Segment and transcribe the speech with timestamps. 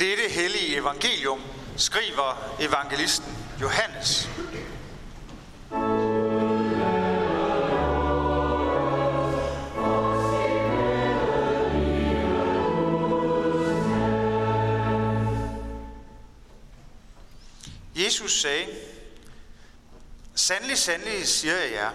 [0.00, 1.40] Dette hellige evangelium
[1.76, 4.28] skriver evangelisten Johannes.
[17.94, 18.66] Jesus sagde,
[20.34, 21.90] Sandelig, sandelig, siger jeg jer,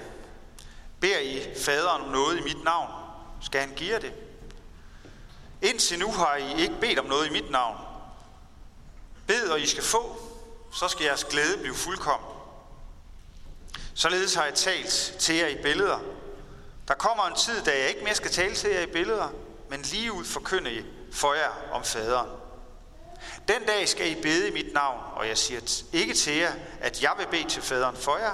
[1.00, 2.92] beder I faderen om noget i mit navn,
[3.42, 4.14] skal han give jer det.
[5.62, 7.85] Indtil nu har I ikke bedt om noget i mit navn.
[9.28, 10.18] Bed, og I skal få,
[10.74, 12.30] så skal jeres glæde blive fuldkommen.
[13.96, 16.00] Således har jeg talt til jer i billeder.
[16.88, 19.30] Der kommer en tid, da jeg ikke mere skal tale til jer i billeder,
[19.70, 22.30] men lige ud forkynde I for jer om faderen.
[23.48, 26.52] Den dag skal I bede i mit navn, og jeg siger ikke til jer,
[26.82, 28.34] at jeg vil bede til faderen for jer,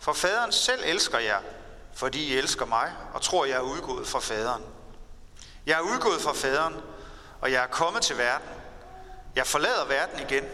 [0.00, 1.40] for faderen selv elsker jer,
[1.94, 4.62] fordi I elsker mig og tror, jeg er udgået fra faderen.
[5.66, 6.74] Jeg er udgået fra faderen,
[7.40, 8.48] og jeg er kommet til verden.
[9.36, 10.44] Jeg forlader verden igen,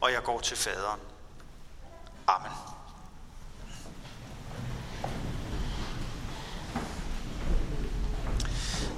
[0.00, 1.00] og jeg går til faderen.
[2.26, 2.52] Amen.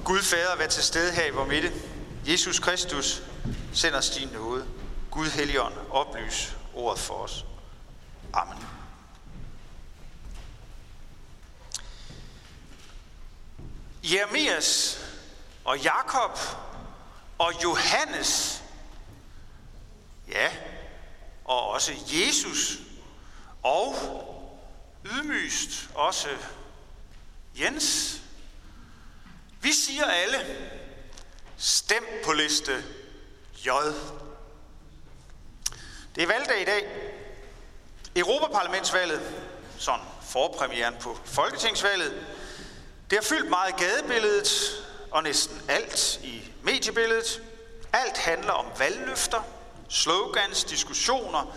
[0.05, 1.71] Gud Fader, vær til stede her i vores midte.
[2.27, 3.21] Jesus Kristus,
[3.73, 4.67] send os din nåde.
[5.11, 7.45] Gud Helligånd, oplys ordet for os.
[8.33, 8.57] Amen.
[14.03, 14.99] Jeremias
[15.65, 16.39] og Jakob
[17.37, 18.63] og Johannes,
[20.31, 20.51] ja,
[21.45, 22.77] og også Jesus,
[23.63, 23.95] og
[25.05, 26.29] ydmygst også
[27.59, 28.17] Jens.
[29.61, 30.37] Vi siger alle,
[31.57, 32.83] stem på liste
[33.65, 33.69] J.
[36.15, 36.85] Det er valgdag i dag.
[38.15, 39.21] Europaparlamentsvalget,
[39.77, 42.25] sådan forpremieren på Folketingsvalget,
[43.09, 44.49] det har fyldt meget i gadebilledet,
[45.11, 47.41] og næsten alt i mediebilledet.
[47.93, 49.41] Alt handler om valgløfter,
[49.91, 51.55] slogans, diskussioner,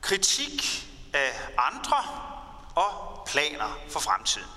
[0.00, 2.04] kritik af andre
[2.74, 4.48] og planer for fremtiden.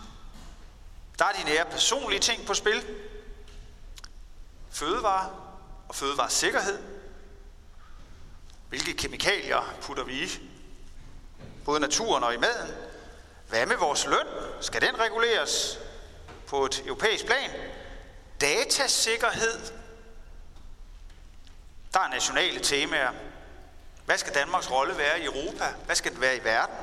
[1.19, 2.86] Der er de nære personlige ting på spil.
[4.72, 5.30] Fødevare
[5.90, 6.80] og fødevaresikkerhed.
[8.69, 10.28] Hvilke kemikalier putter vi i?
[11.66, 12.75] Både naturen og i maden.
[13.50, 14.28] Hvad med vores løn?
[14.62, 15.80] Skal den reguleres
[16.47, 17.50] på et europæisk plan?
[18.42, 19.83] Datasikkerhed.
[21.94, 23.12] Der er nationale temaer.
[24.06, 25.74] Hvad skal Danmarks rolle være i Europa?
[25.86, 26.76] Hvad skal det være i verden?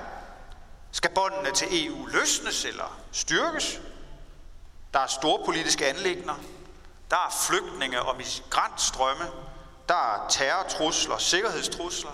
[0.92, 3.80] Skal båndene til EU løsnes eller styrkes?
[4.94, 6.34] Der er store politiske anlægner.
[7.10, 9.24] Der er flygtninge og migrantstrømme.
[9.88, 12.10] Der er terrortrusler, sikkerhedstrusler.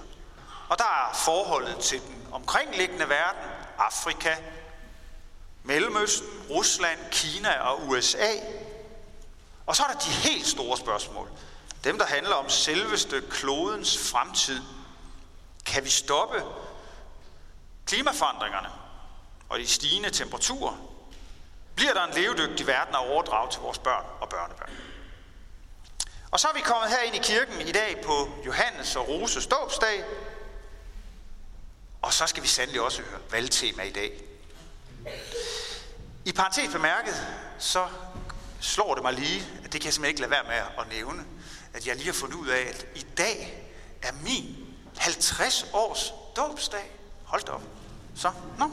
[0.69, 4.37] Og der er forholdet til den omkringliggende verden, Afrika,
[5.63, 8.31] Mellemøsten, Rusland, Kina og USA.
[9.67, 11.31] Og så er der de helt store spørgsmål.
[11.85, 14.61] Dem, der handler om selveste klodens fremtid.
[15.67, 16.43] Kan vi stoppe
[17.87, 18.69] klimaforandringerne
[19.49, 20.77] og de stigende temperaturer?
[21.77, 24.71] Bliver der en levedygtig verden at overdrage til vores børn og børnebørn?
[26.31, 29.47] Og så er vi kommet her ind i kirken i dag på Johannes og Roses
[29.47, 30.05] dåbsdag.
[32.03, 34.23] Og så skal vi sandelig også høre valgtema i dag.
[36.25, 37.27] I parentes bemærket,
[37.59, 37.89] så
[38.61, 41.25] slår det mig lige, at det kan jeg simpelthen ikke lade være med at nævne,
[41.77, 43.69] at jeg lige har fundet ud af, at i dag
[44.03, 44.57] er min
[44.97, 46.91] 50 års dåbsdag.
[47.25, 47.63] Hold da op.
[48.15, 48.71] Så, nå,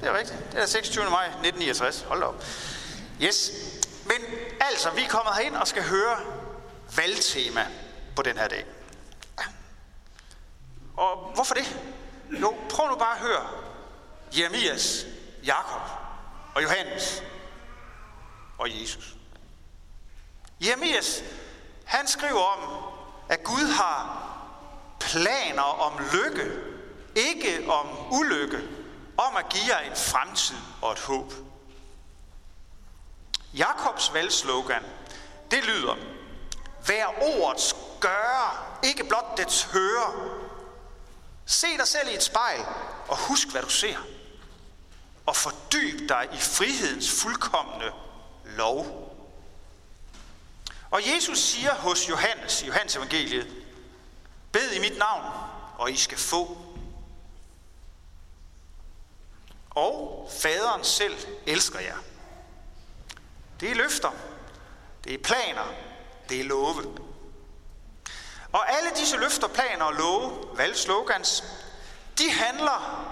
[0.00, 0.38] det er rigtigt.
[0.52, 1.04] Det er 26.
[1.10, 2.00] maj 1969.
[2.00, 2.44] Hold da op.
[3.22, 3.50] Yes.
[4.04, 4.16] Men
[4.60, 6.18] altså, vi er kommet herind og skal høre
[6.96, 7.66] valgtema
[8.16, 8.66] på den her dag.
[10.96, 11.80] Og hvorfor det?
[12.40, 13.48] Jo, prøv nu bare at høre
[14.38, 15.06] Jeremias,
[15.44, 15.82] Jakob
[16.54, 17.22] og Johannes
[18.58, 19.14] og Jesus.
[20.60, 21.22] Jeremias,
[21.90, 22.84] han skriver om,
[23.28, 24.26] at Gud har
[25.00, 26.50] planer om lykke,
[27.14, 28.58] ikke om ulykke,
[29.18, 31.32] om at give jer en fremtid og et håb.
[33.54, 34.82] Jakobs valgslogan,
[35.50, 35.96] det lyder,
[36.86, 38.50] Vær ordets gøre,
[38.82, 40.12] ikke blot dets høre.
[41.46, 42.60] Se dig selv i et spejl,
[43.08, 43.96] og husk, hvad du ser.
[45.26, 47.92] Og fordyb dig i frihedens fuldkommende
[48.44, 49.09] lov.
[50.90, 53.46] Og Jesus siger hos Johannes, i Johannes evangeliet,
[54.52, 55.24] Bed i mit navn,
[55.78, 56.58] og I skal få.
[59.70, 61.16] Og faderen selv
[61.46, 61.96] elsker jer.
[63.60, 64.10] Det er løfter.
[65.04, 65.74] Det er planer.
[66.28, 66.96] Det er love.
[68.52, 71.44] Og alle disse løfter, planer og love, valgslogans,
[72.18, 73.06] de handler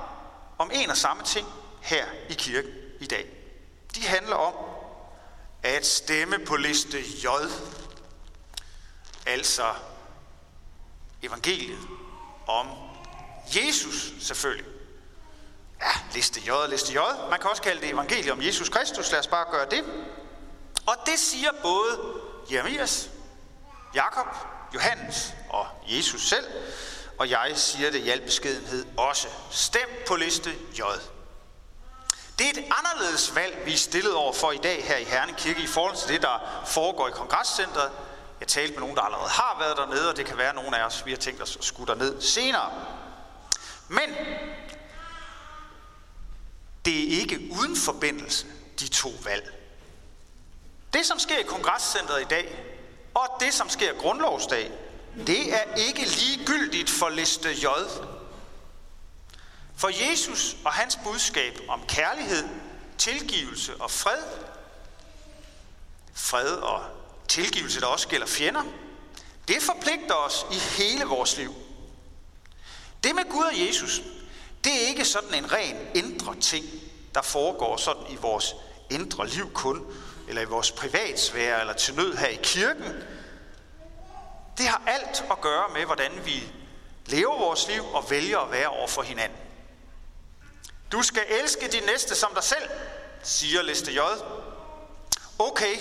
[0.59, 1.49] om en og samme ting
[1.83, 3.27] her i kirken i dag.
[3.95, 4.68] De handler om
[5.63, 7.27] at stemme på liste J.
[9.27, 9.75] Altså
[11.23, 11.89] evangeliet
[12.47, 12.67] om
[13.47, 14.67] Jesus selvfølgelig.
[15.81, 16.97] Ja, liste J liste J.
[17.31, 19.11] Man kan også kalde det evangeliet om Jesus Kristus.
[19.11, 19.85] Lad os bare gøre det.
[20.87, 21.99] Og det siger både
[22.53, 23.11] Jeremias,
[23.95, 24.27] Jakob,
[24.75, 26.47] Johannes og Jesus selv.
[27.19, 29.29] Og jeg siger det i al beskedenhed også.
[29.51, 30.83] Stem på liste J.
[32.39, 35.39] Det er et anderledes valg, vi er stillet over for i dag her i Herning
[35.39, 37.91] Kirke i forhold til det, der foregår i kongresscentret.
[38.41, 40.85] Jeg talte med nogen, der allerede har været dernede, og det kan være, at af
[40.87, 42.71] os vi har tænkt os at skulle ned senere.
[43.89, 44.15] Men
[46.85, 48.47] det er ikke uden forbindelse,
[48.81, 49.55] de to valg.
[50.93, 52.65] Det, som sker i kongresscentret i dag,
[53.15, 54.71] og det, som sker grundlovsdag,
[55.27, 57.67] det er ikke ligegyldigt for liste J.
[59.79, 62.49] For Jesus og hans budskab om kærlighed,
[62.99, 64.23] tilgivelse og fred,
[66.15, 66.85] fred og
[67.29, 68.63] tilgivelse, der også gælder fjender,
[69.49, 71.55] det forpligter os i hele vores liv.
[73.05, 74.01] Det med Gud og Jesus,
[74.65, 76.65] det er ikke sådan en ren indre ting,
[77.15, 78.55] der foregår sådan i vores
[78.91, 79.87] indre liv kun,
[80.29, 82.93] eller i vores privatsfære, eller til nød her i kirken.
[84.59, 86.53] Det har alt at gøre med, hvordan vi
[87.07, 89.48] lever vores liv og vælger at være over for hinanden.
[90.93, 92.71] Du skal elske din næste som dig selv,
[93.23, 93.99] siger liste J.
[95.39, 95.77] Okay,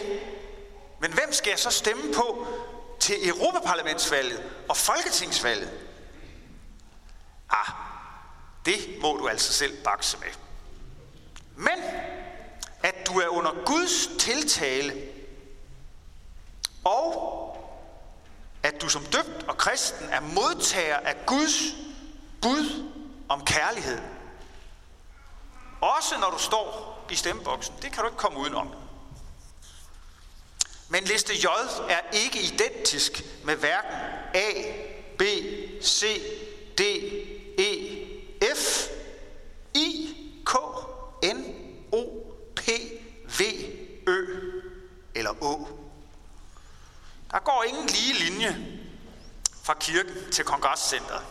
[0.99, 2.47] men hvem skal jeg så stemme på
[2.99, 5.69] til Europaparlamentsvalget og Folketingsvalget?
[7.49, 7.73] Ah,
[8.65, 10.27] det må du altså selv bakse med.
[11.55, 11.83] Men
[12.83, 14.93] at du er under Guds tiltale,
[16.83, 17.43] og
[18.63, 21.61] at du som døbt og kristen er modtager af Guds
[22.41, 22.91] bud
[23.29, 23.99] om kærlighed.
[25.81, 27.75] Også når du står i stemmeboksen.
[27.81, 28.71] Det kan du ikke komme udenom.
[30.89, 31.45] Men liste J
[31.89, 33.99] er ikke identisk med hverken
[34.33, 34.51] A,
[35.17, 35.21] B,
[35.83, 36.21] C,
[36.77, 36.81] D,
[37.59, 38.05] E,
[38.55, 38.87] F,
[39.73, 40.15] I,
[40.45, 40.53] K,
[41.23, 41.43] N,
[41.91, 42.03] O,
[42.55, 42.69] P,
[43.39, 43.41] V,
[44.07, 44.27] Ø
[45.15, 45.67] eller Å.
[47.31, 48.67] Der går ingen lige linje
[49.63, 51.23] fra kirken til kongresscentret.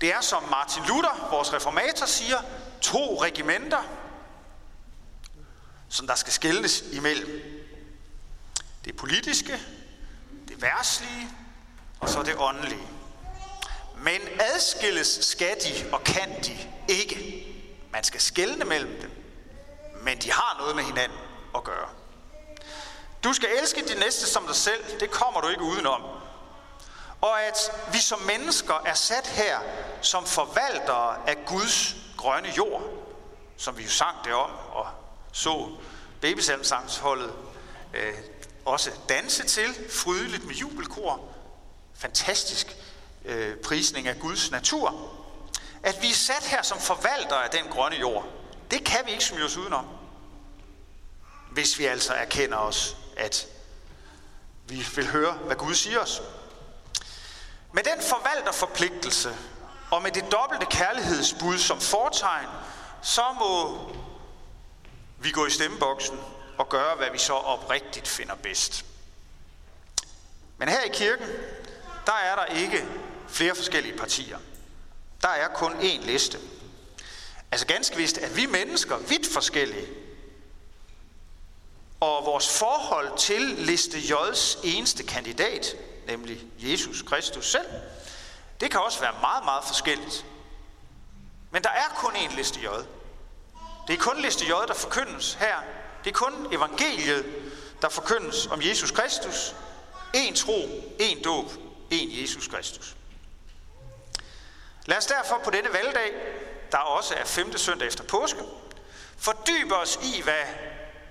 [0.00, 2.38] Det er som Martin Luther, vores reformator, siger,
[2.80, 3.82] to regimenter,
[5.88, 7.42] som der skal skældes imellem.
[8.84, 9.60] Det politiske,
[10.48, 11.28] det værtslige
[12.00, 12.88] og så det åndelige.
[13.96, 17.46] Men adskilles skal de og kan de ikke.
[17.92, 19.10] Man skal skelne mellem dem,
[20.02, 21.18] men de har noget med hinanden
[21.54, 21.88] at gøre.
[23.24, 26.02] Du skal elske din næste som dig selv, det kommer du ikke udenom.
[27.20, 29.58] Og at vi som mennesker er sat her
[30.02, 32.82] som forvaltere af Guds grønne jord,
[33.56, 34.86] som vi jo sang det om og
[35.32, 35.68] så
[36.20, 37.32] babysalmsangsholdet
[37.94, 38.14] øh,
[38.64, 41.20] også danse til, frydeligt med jubelkor.
[41.94, 42.76] Fantastisk
[43.24, 45.10] øh, prisning af Guds natur.
[45.82, 48.26] At vi er sat her som forvaltere af den grønne jord,
[48.70, 49.86] det kan vi ikke smyge os udenom.
[51.52, 53.46] Hvis vi altså erkender os, at
[54.68, 56.22] vi vil høre, hvad Gud siger os.
[57.72, 59.36] Med den forvalterforpligtelse
[59.90, 62.48] og med det dobbelte kærlighedsbud som fortegn,
[63.02, 63.78] så må
[65.18, 66.20] vi gå i stemmeboksen
[66.58, 68.84] og gøre, hvad vi så oprigtigt finder bedst.
[70.58, 71.26] Men her i kirken,
[72.06, 72.86] der er der ikke
[73.28, 74.38] flere forskellige partier.
[75.22, 76.38] Der er kun én liste.
[77.50, 79.86] Altså ganske vist er vi mennesker vidt forskellige.
[82.00, 87.66] Og vores forhold til liste J's eneste kandidat, nemlig Jesus Kristus selv,
[88.60, 90.26] det kan også være meget, meget forskelligt.
[91.50, 92.66] Men der er kun én liste J.
[93.86, 95.56] Det er kun liste J, der forkyndes her.
[96.04, 97.26] Det er kun evangeliet,
[97.82, 99.54] der forkyndes om Jesus Kristus.
[100.14, 101.50] En tro, en dåb,
[101.90, 102.96] en Jesus Kristus.
[104.86, 106.12] Lad os derfor på denne valgdag,
[106.72, 107.58] der også er 5.
[107.58, 108.40] søndag efter påske,
[109.18, 110.42] fordybe os i, hvad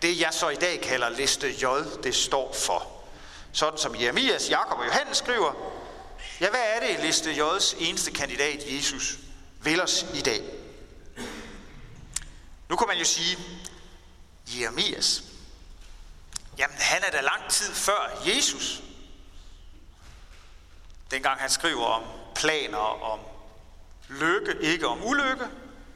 [0.02, 1.66] det jeg så i dag kalder liste J,
[2.04, 2.88] det står for.
[3.54, 5.54] Sådan som Jeremias, Jakob og Johannes skriver,
[6.40, 9.18] ja, hvad er det liste J's eneste kandidat, Jesus,
[9.64, 10.42] vil os i dag?
[12.70, 13.38] Nu kan man jo sige,
[14.48, 15.24] Jeremias,
[16.58, 18.82] jamen han er da lang tid før Jesus.
[21.12, 22.04] Dengang han skriver om
[22.36, 22.78] planer
[23.12, 23.20] om
[24.10, 25.46] lykke, ikke om ulykke,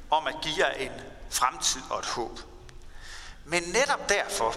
[0.10, 0.92] om at give jer en
[1.30, 2.40] fremtid og et håb.
[3.46, 4.56] Men netop derfor,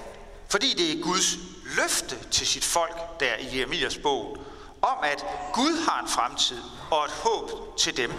[0.48, 4.38] fordi det er Guds løfte til sit folk der i Jeremias bog,
[4.82, 8.12] om at Gud har en fremtid og et håb til dem,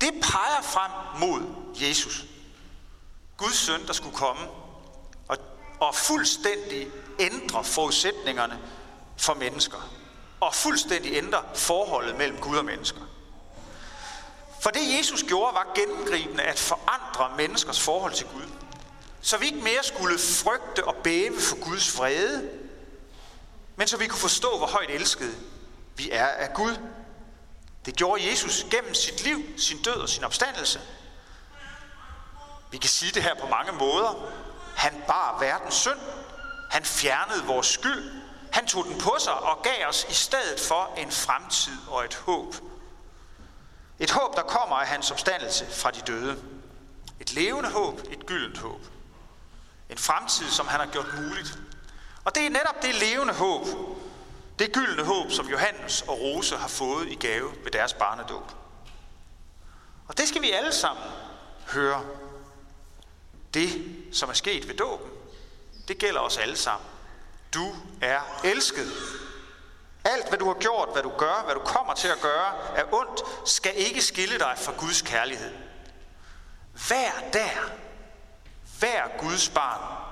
[0.00, 1.42] det peger frem mod
[1.74, 2.24] Jesus.
[3.36, 4.46] Guds søn, der skulle komme
[5.28, 5.36] og,
[5.80, 8.58] og fuldstændig ændre forudsætningerne
[9.16, 9.78] for mennesker.
[10.40, 13.00] og fuldstændig ændre forholdet mellem Gud og mennesker.
[14.62, 18.48] For det Jesus gjorde var gennemgribende at forandre menneskers forhold til Gud.
[19.20, 22.50] Så vi ikke mere skulle frygte og bæve for Guds vrede,
[23.76, 25.34] men så vi kunne forstå, hvor højt elskede
[25.98, 26.76] vi er af Gud.
[27.86, 30.80] Det gjorde Jesus gennem sit liv, sin død og sin opstandelse.
[32.70, 34.30] Vi kan sige det her på mange måder.
[34.76, 35.98] Han bar verdens synd.
[36.70, 38.22] Han fjernede vores skyld.
[38.52, 42.14] Han tog den på sig og gav os i stedet for en fremtid og et
[42.14, 42.54] håb.
[43.98, 46.42] Et håb, der kommer af hans opstandelse fra de døde.
[47.20, 48.80] Et levende håb, et gyldent håb.
[49.90, 51.58] En fremtid, som han har gjort muligt.
[52.24, 53.66] Og det er netop det levende håb,
[54.58, 58.52] det gyldne håb, som Johannes og Rose har fået i gave ved deres barnedåb.
[60.08, 61.04] Og det skal vi alle sammen
[61.66, 62.04] høre.
[63.54, 65.10] Det, som er sket ved dåben,
[65.88, 66.88] det gælder os alle sammen.
[67.54, 68.92] Du er elsket.
[70.04, 72.94] Alt, hvad du har gjort, hvad du gør, hvad du kommer til at gøre, er
[72.94, 75.52] ondt, skal ikke skille dig fra Guds kærlighed.
[76.88, 77.70] Vær der.
[78.80, 80.07] Vær Guds barn.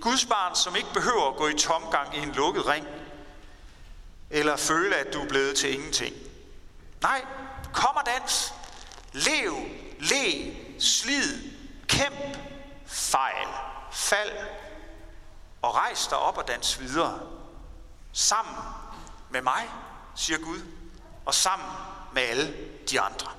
[0.00, 2.86] Et Guds barn, som ikke behøver at gå i tomgang i en lukket ring,
[4.30, 6.14] eller føle, at du er blevet til ingenting.
[7.02, 7.24] Nej,
[7.72, 8.54] kom og dans.
[9.12, 9.54] Lev,
[9.98, 11.52] le, slid,
[11.88, 12.38] kæmp,
[12.86, 13.48] fejl,
[13.92, 14.32] fald,
[15.62, 17.20] og rejs dig op og dans videre.
[18.12, 18.56] Sammen
[19.30, 19.68] med mig,
[20.14, 20.60] siger Gud,
[21.26, 21.68] og sammen
[22.14, 22.54] med alle
[22.90, 23.30] de andre.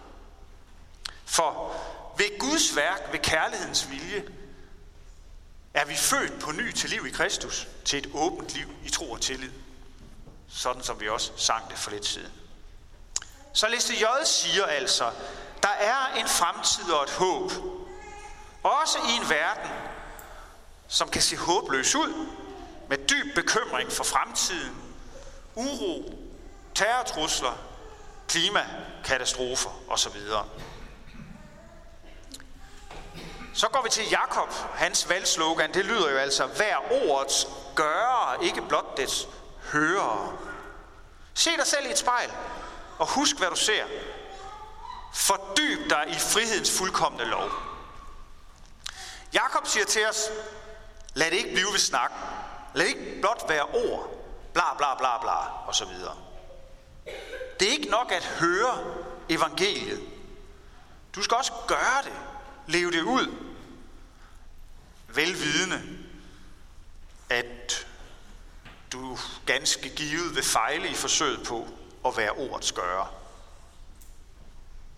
[1.26, 1.76] For
[2.18, 4.41] ved Guds værk, ved kærlighedens vilje,
[5.74, 9.12] er vi født på ny til liv i Kristus, til et åbent liv i tro
[9.12, 9.52] og tillid.
[10.50, 12.32] Sådan som vi også sang det for lidt siden.
[13.54, 15.12] Så liste J siger altså,
[15.64, 17.52] der er en fremtid og et håb.
[18.64, 19.72] Også i en verden,
[20.88, 22.28] som kan se håbløs ud,
[22.90, 24.78] med dyb bekymring for fremtiden,
[25.56, 26.20] uro,
[26.76, 27.58] terrortrusler,
[28.28, 30.18] klimakatastrofer osv.
[33.54, 34.50] Så går vi til Jakob.
[34.74, 39.28] Hans valgslogan, det lyder jo altså, hver ordets gøre, ikke blot dets
[39.72, 40.38] høre.
[41.34, 42.32] Se dig selv i et spejl,
[43.00, 43.86] og husk, hvad du ser.
[45.14, 47.50] Fordyb dig i frihedens fuldkommende lov.
[49.34, 50.30] Jakob siger til os,
[51.14, 52.12] lad det ikke blive ved snak.
[52.74, 54.10] Lad det ikke blot være ord,
[54.54, 56.16] bla bla bla bla, og så videre.
[57.60, 58.84] Det er ikke nok at høre
[59.30, 60.02] evangeliet.
[61.16, 62.14] Du skal også gøre det.
[62.68, 63.36] Leve det ud.
[65.08, 65.82] Velvidende,
[67.30, 67.88] at
[68.92, 71.68] du ganske givet vil fejle i forsøget på
[72.06, 73.08] at være ordets gøre.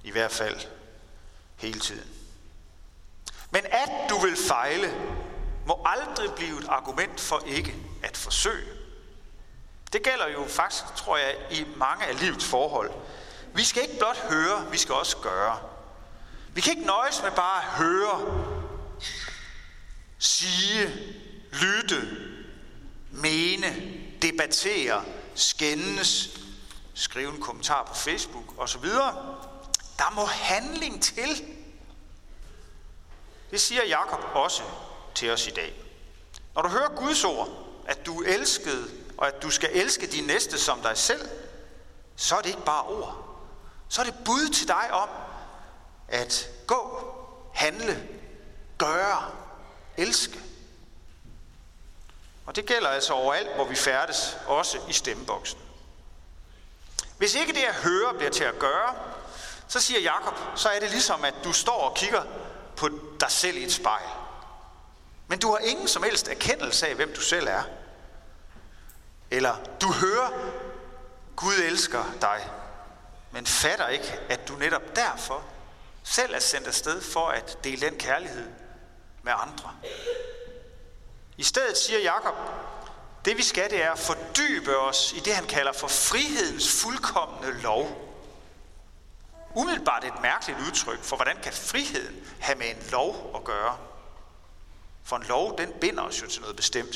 [0.03, 0.59] I hvert fald
[1.57, 2.09] hele tiden.
[3.51, 4.93] Men at du vil fejle,
[5.65, 8.67] må aldrig blive et argument for ikke at forsøge.
[9.93, 12.91] Det gælder jo faktisk, tror jeg, i mange af livets forhold.
[13.55, 15.59] Vi skal ikke blot høre, vi skal også gøre.
[16.53, 18.45] Vi kan ikke nøjes med bare at høre,
[20.19, 20.93] sige,
[21.51, 22.07] lytte,
[23.11, 25.05] mene, debattere,
[25.35, 26.39] skændes,
[26.93, 28.85] skrive en kommentar på Facebook osv.
[29.97, 31.45] Der må handling til.
[33.51, 34.63] Det siger Jakob også
[35.15, 35.73] til os i dag.
[36.55, 37.49] Når du hører Guds ord,
[37.85, 41.29] at du er elsket, og at du skal elske din næste som dig selv,
[42.15, 43.37] så er det ikke bare ord.
[43.89, 45.09] Så er det bud til dig om
[46.07, 47.13] at gå,
[47.53, 48.07] handle,
[48.77, 49.31] gøre,
[49.97, 50.39] elske.
[52.45, 55.59] Og det gælder altså overalt, hvor vi færdes, også i stemmeboksen.
[57.17, 58.95] Hvis ikke det at høre bliver til at gøre,
[59.67, 62.23] så siger Jakob, så er det ligesom, at du står og kigger
[62.75, 64.09] på dig selv i et spejl.
[65.27, 67.63] Men du har ingen som helst erkendelse af, hvem du selv er.
[69.31, 70.29] Eller du hører,
[71.35, 72.49] Gud elsker dig,
[73.31, 75.43] men fatter ikke, at du netop derfor
[76.03, 78.47] selv er sendt afsted for at dele den kærlighed
[79.23, 79.71] med andre.
[81.37, 82.35] I stedet siger Jakob,
[83.25, 87.61] det vi skal, det er at fordybe os i det, han kalder for frihedens fuldkommende
[87.61, 88.09] lov.
[89.55, 93.77] Umiddelbart et mærkeligt udtryk, for hvordan kan friheden have med en lov at gøre?
[95.03, 96.95] For en lov, den binder os jo til noget bestemt.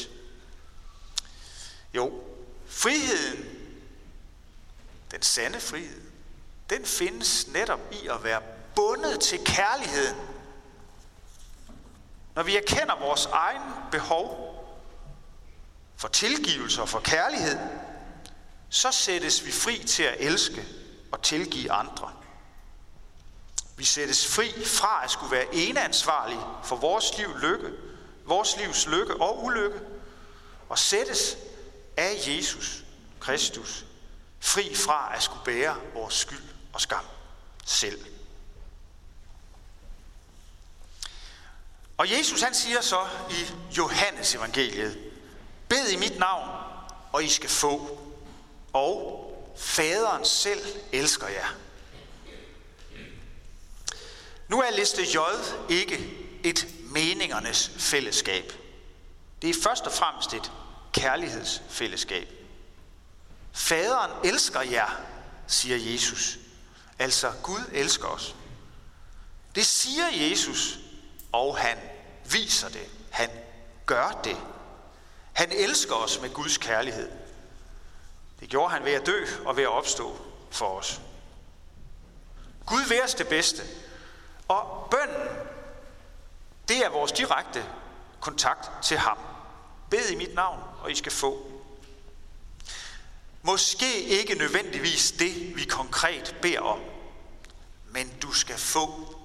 [1.94, 2.24] Jo,
[2.68, 3.46] friheden,
[5.12, 6.02] den sande frihed,
[6.70, 8.42] den findes netop i at være
[8.77, 10.15] bundet til kærligheden.
[12.36, 14.53] Når vi erkender vores egen behov
[15.96, 17.57] for tilgivelse og for kærlighed,
[18.69, 20.65] så sættes vi fri til at elske
[21.12, 22.12] og tilgive andre.
[23.77, 27.72] Vi sættes fri fra at skulle være eneansvarlige for vores liv lykke,
[28.25, 29.79] vores livs lykke og ulykke,
[30.69, 31.38] og sættes
[31.98, 32.84] af Jesus
[33.19, 33.86] Kristus,
[34.39, 36.43] fri fra at skulle bære vores skyld
[36.74, 37.05] og skam
[37.65, 38.17] selv.
[41.98, 43.46] Og Jesus han siger så i
[43.77, 44.98] Johannes evangeliet,
[45.70, 46.50] bed i mit navn,
[47.12, 48.00] og I skal få.
[48.74, 49.24] Og
[49.58, 51.56] faderen selv elsker jer.
[54.48, 55.18] Nu er liste J
[55.70, 58.54] ikke et meningernes fællesskab.
[59.42, 60.51] Det er først og fremmest et
[60.94, 62.27] kærlighedsfællesskab.
[63.54, 65.01] Faderen elsker jer,
[65.48, 66.38] siger Jesus.
[67.00, 68.36] Altså Gud elsker os.
[69.56, 70.80] Det siger Jesus,
[71.38, 71.77] og han
[72.32, 72.89] viser det.
[73.12, 73.29] Han
[73.86, 74.38] gør det.
[75.34, 77.12] Han elsker os med Guds kærlighed.
[78.39, 80.17] Det gjorde han ved at dø og ved at opstå
[80.51, 81.01] for os.
[82.65, 83.63] Gud vil os det bedste.
[84.48, 85.27] Og bønden,
[86.67, 87.65] det er vores direkte
[88.20, 89.17] kontakt til ham.
[89.89, 91.51] Bed i mit navn, og I skal få.
[93.41, 96.79] Måske ikke nødvendigvis det, vi konkret beder om,
[97.86, 99.15] men du skal få,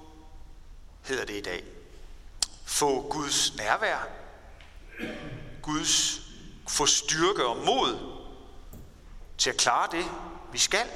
[1.02, 1.81] hedder det i dag.
[2.64, 4.08] Få Guds nærvær,
[5.62, 6.22] Guds
[6.68, 7.98] få styrke og mod
[9.38, 10.04] til at klare det,
[10.52, 10.86] vi skal.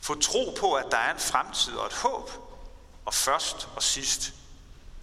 [0.00, 2.30] Få tro på, at der er en fremtid og et håb.
[3.04, 4.34] Og først og sidst,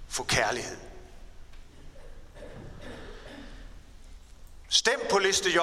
[0.07, 0.77] få kærlighed.
[4.69, 5.57] Stem på liste J.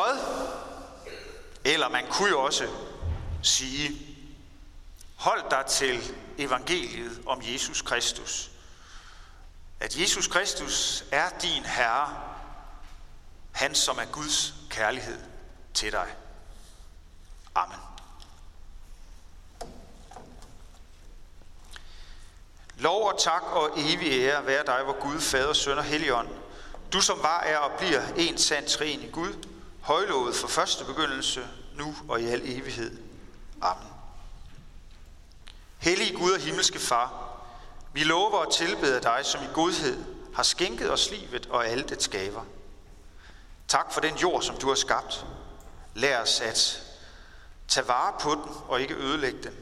[1.65, 2.69] Eller man kunne jo også
[3.43, 4.17] sige,
[5.17, 8.51] hold dig til evangeliet om Jesus Kristus.
[9.85, 12.17] At Jesus Kristus er din Herre,
[13.53, 15.19] han som er Guds kærlighed
[15.75, 16.15] til dig.
[17.55, 17.79] Amen.
[22.77, 26.29] Lov og tak og evig ære være dig, hvor Gud, Fader, Søn og Helligånd,
[26.93, 29.49] du som var, er og bliver en sand træen i Gud,
[29.81, 32.99] højlovet for første begyndelse, nu og i al evighed.
[33.63, 33.89] Amen.
[35.79, 37.24] Hellige Gud og himmelske Far,
[37.95, 40.05] vi lover og tilbeder dig, som i godhed
[40.35, 42.45] har skænket os livet og alle dets gaver.
[43.69, 45.27] Tak for den jord, som du har skabt.
[45.95, 46.83] Lær os at
[47.69, 49.55] tage vare på den og ikke ødelægge den.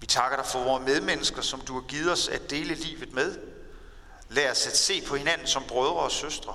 [0.00, 3.38] Vi takker dig for vores medmennesker, som du har givet os at dele livet med.
[4.28, 6.54] Lær os at se på hinanden som brødre og søstre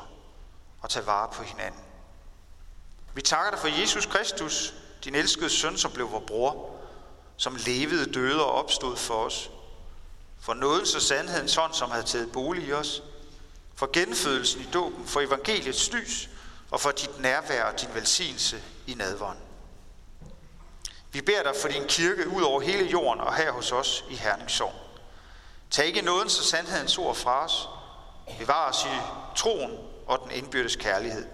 [0.81, 1.81] og tage vare på hinanden.
[3.13, 6.75] Vi takker dig for Jesus Kristus, din elskede søn, som blev vores bror,
[7.37, 9.49] som levede, døde og opstod for os.
[10.41, 13.03] For nådens og sandhedens hånd, som havde taget bolig i os.
[13.75, 16.29] For genfødelsen i dåben, for evangeliets lys
[16.71, 19.37] og for dit nærvær og din velsignelse i nadvånd.
[21.11, 24.15] Vi beder dig for din kirke ud over hele jorden og her hos os i
[24.15, 24.73] Herningssorg.
[25.71, 27.69] Tag ikke nådens og sandhedens ord fra os.
[28.39, 28.97] Bevar os i
[29.35, 29.77] troen
[30.07, 31.25] og den indbyrdes kærlighed.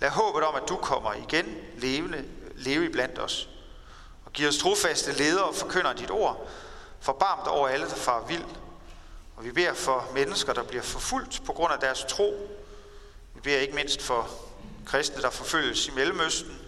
[0.00, 3.48] Lad håbet om, at du kommer igen levende, leve i blandt os.
[4.24, 6.48] Og giv os trofaste ledere og forkynder dit ord.
[7.00, 8.44] Forbarm dig over alle, der far vild.
[9.36, 12.58] Og vi beder for mennesker, der bliver forfulgt på grund af deres tro.
[13.34, 14.30] Vi beder ikke mindst for
[14.86, 16.58] kristne, der forfølges i Mellemøsten.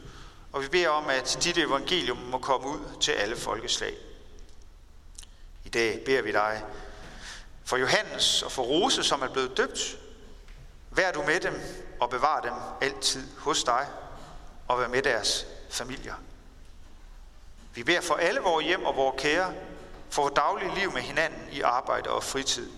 [0.52, 3.94] Og vi beder om, at dit evangelium må komme ud til alle folkeslag.
[5.64, 6.64] I dag beder vi dig
[7.64, 9.98] for Johannes og for Rose, som er blevet døbt.
[10.90, 11.60] Vær du med dem
[12.00, 13.86] og bevar dem altid hos dig
[14.68, 16.14] og vær med deres familier.
[17.74, 19.54] Vi beder for alle vores hjem og vores kære,
[20.10, 22.70] for vores daglige liv med hinanden i arbejde og fritid.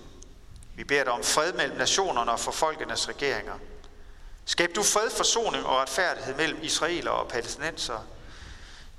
[0.75, 3.55] Vi beder dig om fred mellem nationerne og for folkenes regeringer.
[4.45, 7.99] Skab du fred, forsoning og retfærdighed mellem israelere og palæstinenser.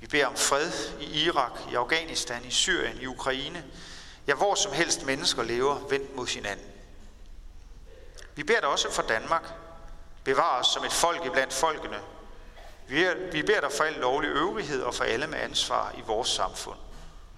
[0.00, 3.64] Vi beder om fred i Irak, i Afghanistan, i Syrien, i Ukraine.
[4.26, 6.66] Ja, hvor som helst mennesker lever vendt mod hinanden.
[8.34, 9.52] Vi beder dig også for Danmark.
[10.24, 12.00] Bevar os som et folk iblandt folkene.
[13.32, 16.78] Vi beder dig for al lovlig øvrighed og for alle med ansvar i vores samfund.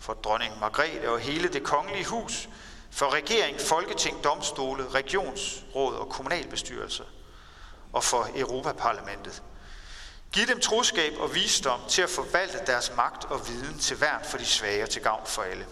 [0.07, 2.49] For dronning Margrethe og hele det kongelige hus.
[2.91, 7.05] For regering, folketing, domstole, regionsråd og kommunalbestyrelser
[7.93, 9.43] og for Europaparlamentet.
[10.33, 14.39] Giv dem troskab og visdom til at forvalte deres magt og viden til værn for
[14.39, 15.67] de svage og til gavn for alle.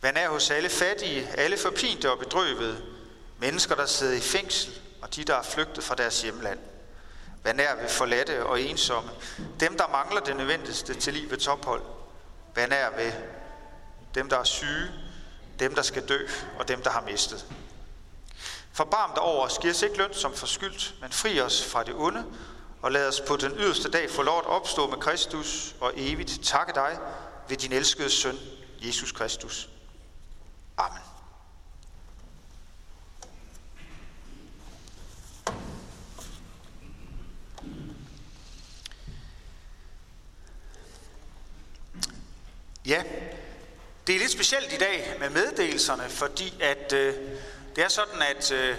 [0.00, 2.82] Vær nær hos alle fattige, alle forpinte og bedrøvede,
[3.38, 6.58] mennesker, der sidder i fængsel, og de, der er flygtet fra deres hjemland.
[7.44, 9.10] Vær nær ved forladte og ensomme,
[9.60, 11.82] dem, der mangler det nødvendigste til livets ophold.
[12.58, 13.12] Vær nær ved
[14.14, 14.90] dem, der er syge,
[15.58, 16.26] dem, der skal dø,
[16.58, 17.46] og dem, der har mistet.
[18.72, 21.94] Forbarm dig over os, giv os ikke løn som forskyldt, men fri os fra det
[21.94, 22.24] onde,
[22.82, 26.40] og lad os på den yderste dag få lov at opstå med Kristus og evigt
[26.42, 26.98] takke dig
[27.48, 28.38] ved din elskede søn,
[28.80, 29.68] Jesus Kristus.
[30.76, 31.02] Amen.
[42.88, 43.02] Ja,
[44.06, 47.14] det er lidt specielt i dag med meddelelserne, fordi at øh,
[47.76, 48.76] det er sådan, at øh,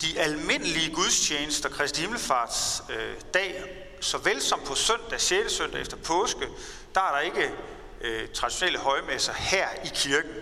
[0.00, 3.64] de almindelige gudstjenester, Kristi Himmelfarts øh, dag,
[4.00, 5.52] såvel som på søndag, 6.
[5.52, 6.48] søndag efter påske,
[6.94, 7.50] der er der ikke
[8.00, 10.32] øh, traditionelle højmesser her i kirken.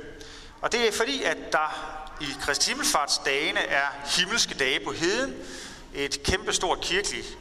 [0.60, 5.34] Og det er fordi, at der i Kristi Himmelfarts dagene er himmelske dage på heden,
[5.94, 7.38] et kæmpestort kirkeligt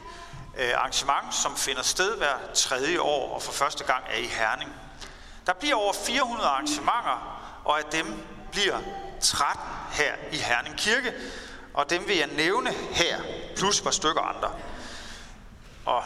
[0.58, 4.70] øh, arrangement, som finder sted hver tredje år og for første gang er i Herning.
[5.46, 8.78] Der bliver over 400 arrangementer, og af dem bliver
[9.20, 11.12] 13 her i Herning Kirke,
[11.74, 13.20] og dem vil jeg nævne her,
[13.56, 14.52] plus et par stykker andre.
[15.84, 16.04] Og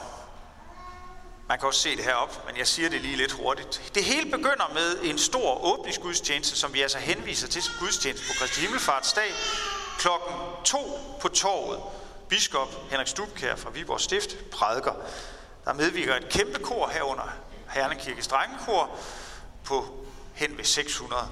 [1.48, 3.90] man kan også se det heroppe, men jeg siger det lige lidt hurtigt.
[3.94, 8.32] Det hele begynder med en stor åbningsgudstjeneste, som vi altså henviser til som gudstjeneste på
[8.38, 9.32] Kristi Himmelfartsdag,
[9.98, 10.78] klokken 2
[11.20, 11.80] på torvet.
[12.28, 14.92] Biskop Henrik Stubkær fra Viborg Stift prædiker.
[15.64, 17.32] Der medvirker et kæmpe kor herunder
[17.68, 18.90] Herning Kirkes drengekor
[19.68, 21.28] på hen ved 600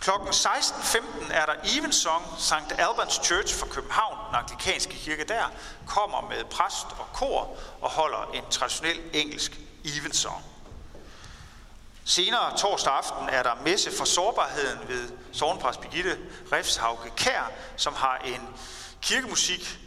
[0.00, 2.72] Klokken 16.15 er der Evensong, St.
[2.78, 5.52] Albans Church fra København, den anglikanske kirke der,
[5.86, 10.44] kommer med præst og kor og holder en traditionel engelsk Evensong.
[12.04, 16.18] Senere torsdag aften er der messe for sårbarheden ved sovnpræst Birgitte
[16.52, 18.48] Refshauke Kær, som har en
[19.02, 19.78] kirkemusik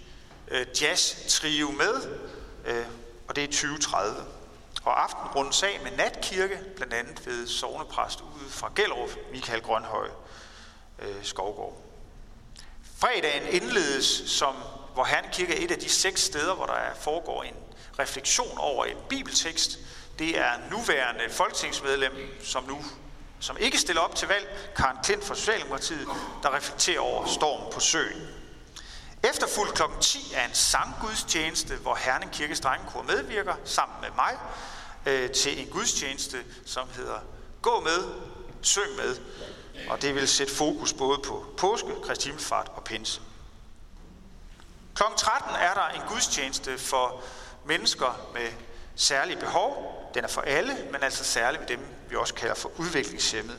[0.48, 2.17] øh, jazz trio med,
[2.65, 2.86] øh,
[3.28, 4.38] og det er 2030.
[4.84, 10.10] Og aften sag med natkirke, blandt andet ved sovnepræst ude fra Gellerup, Michael Grønhøj
[11.00, 11.78] øh, Skovgård.
[12.98, 14.56] Fredagen indledes som,
[14.94, 17.56] hvor Herren Kirke er et af de seks steder, hvor der foregår en
[18.00, 19.80] refleksion over en bibeltekst.
[20.20, 22.13] Det er nuværende folketingsmedlem,
[22.44, 22.78] som nu
[23.39, 26.08] som ikke stiller op til valg, Karen Klint fra Socialdemokratiet,
[26.44, 28.38] der reflekterer over stormen på søen.
[29.24, 29.82] Efterfuldt kl.
[30.02, 34.38] 10 er en sanggudstjeneste, hvor Herning Kirkes Drengekor medvirker sammen med mig
[35.06, 37.20] øh, til en gudstjeneste, som hedder
[37.62, 38.12] Gå med,
[38.62, 39.18] søg med.
[39.90, 43.22] Og det vil sætte fokus både på påske, Kristi og pinse.
[44.96, 45.04] Kl.
[45.18, 47.24] 13 er der en gudstjeneste for
[47.66, 48.50] mennesker med
[48.96, 49.96] særlige behov.
[50.14, 51.80] Den er for alle, men altså særligt med dem,
[52.10, 53.58] vi også kalder for udviklingshemmede.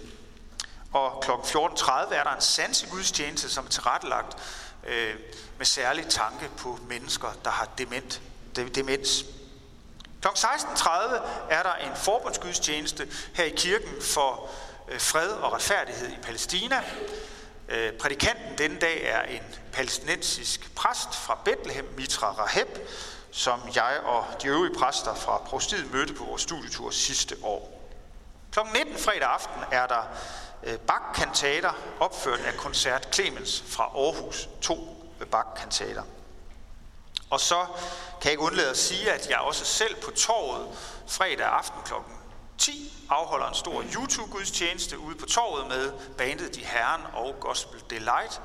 [0.93, 1.31] Og kl.
[1.31, 4.37] 14.30 er der en sansegudstjeneste, som er tilrettelagt
[4.87, 5.15] øh,
[5.59, 8.21] med særlig tanke på mennesker, der har dement,
[8.75, 9.25] demens.
[10.23, 10.29] Kl.
[10.29, 10.91] 16.30
[11.51, 14.51] er der en forbundsgudstjeneste her i kirken for
[14.89, 16.85] øh, fred og retfærdighed i Palæstina.
[17.69, 22.69] Øh, prædikanten denne dag er en palæstinensisk præst fra Bethlehem, Mitra Raheb,
[23.31, 27.91] som jeg og de øvrige præster fra prostiet mødte på vores studietur sidste år.
[28.53, 28.59] Kl.
[28.75, 30.03] 19 fredag aften er der
[30.63, 36.03] Øh, Bach-kantater opført af koncert Clemens fra Aarhus 2 med bakkantater.
[37.31, 37.67] Og så
[38.21, 40.69] kan jeg ikke undlade at sige, at jeg også selv på torvet
[41.09, 41.93] fredag aften kl.
[42.59, 48.41] 10 afholder en stor YouTube-gudstjeneste ude på torvet med bandet De Herren og Gospel Delight.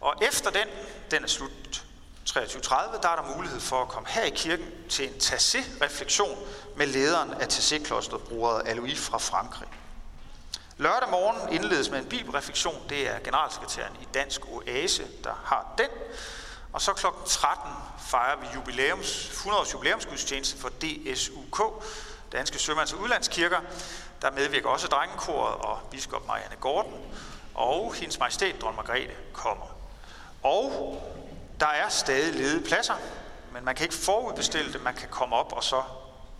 [0.00, 0.68] Og efter den,
[1.10, 1.84] den er slut
[2.30, 6.38] 23.30, der er der mulighed for at komme her i kirken til en tassé-refleksion
[6.76, 9.68] med lederen af tassé-klosteret, bruger Alois fra Frankrig.
[10.78, 12.82] Lørdag morgen indledes med en bibelreflektion.
[12.88, 15.88] Det er generalsekretæren i Dansk Oase, der har den.
[16.72, 17.06] Og så kl.
[17.26, 21.84] 13 fejrer vi jubilæums, 100 års jubilæumsgudstjeneste for DSUK,
[22.32, 23.60] Danske Sømands- og Udlandskirker.
[24.22, 27.00] Der medvirker også drengekoret og biskop Marianne Gordon,
[27.54, 29.66] og hendes majestæt, dronning Margrethe, kommer.
[30.42, 31.02] Og
[31.60, 32.94] der er stadig ledige pladser,
[33.52, 35.82] men man kan ikke forudbestille det, man kan komme op, og så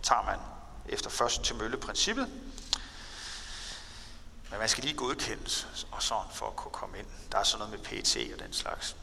[0.03, 0.39] tager man
[0.89, 2.29] efter først til mølle-princippet.
[4.55, 7.05] Men man skal lige godkendes og sådan for at kunne komme ind.
[7.31, 8.95] Der er sådan noget med PT og den slags.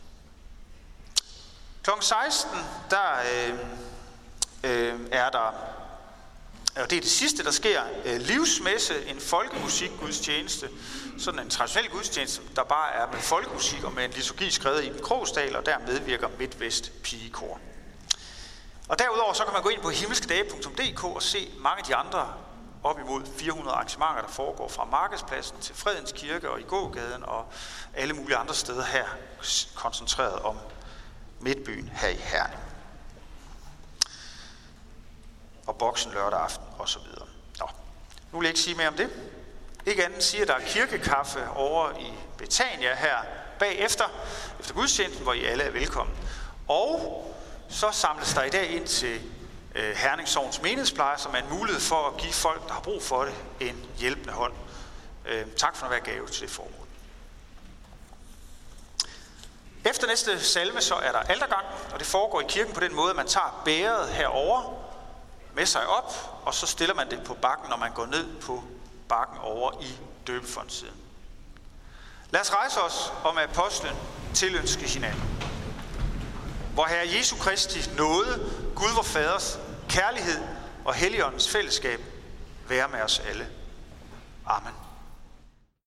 [1.82, 1.90] Kl.
[2.00, 2.50] 16,
[2.90, 3.58] der øh,
[4.64, 5.54] øh, er der,
[6.76, 10.68] og det er det sidste, der sker, øh, livsmesse, en folkemusikgudstjeneste,
[11.18, 14.86] sådan en traditionel gudstjeneste, der bare er med folkemusik og med en liturgi skrevet i
[14.86, 17.60] en krogsdal, og der medvirker Midtvest Pigekor.
[18.88, 22.34] Og derudover så kan man gå ind på himmelskedage.dk og se mange af de andre
[22.82, 27.46] op imod 400 arrangementer, der foregår fra Markedspladsen til Fredens Kirke og i gågaden og
[27.94, 29.06] alle mulige andre steder her,
[29.74, 30.58] koncentreret om
[31.40, 32.60] Midtbyen her i Herning.
[35.66, 37.26] Og boksen lørdag aften og så videre.
[37.58, 37.66] Nå,
[38.32, 39.10] nu vil jeg ikke sige mere om det.
[39.86, 43.16] Ikke andet siger, at der er kirkekaffe over i Betania her
[43.58, 44.04] bagefter,
[44.60, 46.16] efter gudstjenesten, hvor I alle er velkommen.
[46.68, 47.24] Og
[47.68, 49.20] så samles der i dag ind til
[49.74, 53.24] øh, Herningsovns menighedspleje, som er en mulighed for at give folk, der har brug for
[53.24, 54.52] det, en hjælpende hånd.
[55.26, 56.86] Øh, tak for at være gave til det formål.
[59.84, 63.10] Efter næste salme, så er der aldergang, og det foregår i kirken på den måde,
[63.10, 64.74] at man tager bæret herover
[65.54, 68.62] med sig op, og så stiller man det på bakken, når man går ned på
[69.08, 70.96] bakken over i døbefondssiden.
[72.30, 73.96] Lad os rejse os og med apostlen
[74.34, 75.51] tilønske hinanden.
[76.74, 79.58] Hvor Herre Jesu Kristi nåde, Gud vor Faders
[79.88, 80.40] kærlighed
[80.84, 82.00] og Helligåndens fællesskab
[82.68, 83.46] være med os alle.
[84.46, 84.72] Amen.